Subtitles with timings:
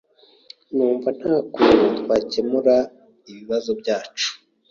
[0.73, 2.75] Numvaga nta kuntu twakemura
[3.29, 4.29] ibibazo byacu.